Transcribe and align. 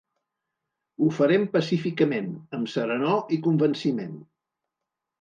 Ho 1.01 1.09
farem 1.17 1.45
pacíficament, 1.57 2.33
amb 2.59 2.75
serenor 2.79 3.33
i 3.39 3.43
convenciment. 3.49 4.21